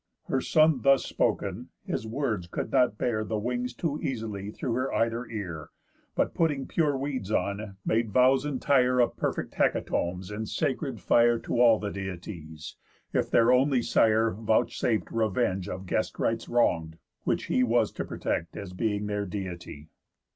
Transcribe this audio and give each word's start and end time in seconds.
Her 0.23 0.41
son 0.41 0.81
thus 0.81 1.05
spoken, 1.05 1.69
his 1.85 2.07
words 2.07 2.47
could 2.47 2.71
not 2.71 2.97
bear 2.97 3.23
The 3.23 3.37
wings 3.37 3.75
too 3.75 3.99
easily 4.01 4.49
through 4.49 4.73
her 4.73 4.91
either 4.91 5.27
ear, 5.27 5.69
But 6.15 6.33
putting 6.33 6.65
pure 6.65 6.97
weeds 6.97 7.29
on, 7.29 7.77
made 7.85 8.09
vows 8.09 8.43
entire 8.43 8.99
Of 8.99 9.15
perfect 9.15 9.53
hecatombs 9.53 10.31
in 10.31 10.47
sacred 10.47 10.99
fire 11.01 11.37
To 11.37 11.61
all 11.61 11.77
the 11.77 11.91
Deities, 11.91 12.77
if 13.13 13.29
their 13.29 13.51
only 13.51 13.83
Sire 13.83 14.31
Vouchsaf'd 14.31 15.11
revenge 15.11 15.69
of 15.69 15.85
guest 15.85 16.17
rites 16.17 16.49
wrong'd, 16.49 16.97
which 17.23 17.43
he 17.43 17.61
Was 17.61 17.91
to 17.91 18.03
protect 18.03 18.57
as 18.57 18.73
being 18.73 19.05
their 19.05 19.27
Deity. 19.27 19.89